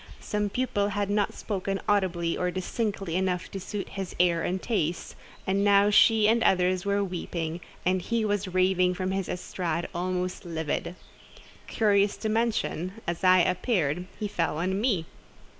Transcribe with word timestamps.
Some 0.19 0.49
pupil 0.49 0.87
had 0.89 1.11
not 1.11 1.35
spoken 1.35 1.79
audibly 1.87 2.35
or 2.35 2.49
distinctly 2.49 3.15
enough 3.15 3.51
to 3.51 3.59
suit 3.59 3.89
his 3.89 4.15
ear 4.17 4.41
and 4.41 4.59
taste, 4.59 5.15
and 5.45 5.63
now 5.63 5.91
she 5.91 6.27
and 6.27 6.41
others 6.41 6.87
were 6.87 7.03
weeping, 7.03 7.61
and 7.85 8.01
he 8.01 8.25
was 8.25 8.47
raving 8.47 8.95
from 8.95 9.11
his 9.11 9.29
estrade, 9.29 9.87
almost 9.93 10.43
livid. 10.43 10.95
Curious 11.67 12.17
to 12.17 12.29
mention, 12.29 12.93
as 13.05 13.23
I 13.23 13.41
appeared, 13.41 14.07
he 14.19 14.27
fell 14.27 14.57
on 14.57 14.81
me. 14.81 15.05